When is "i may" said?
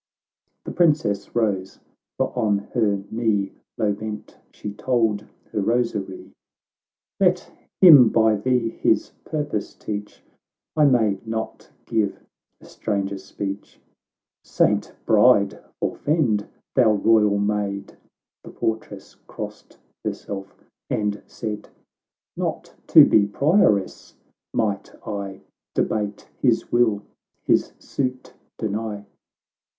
10.75-11.19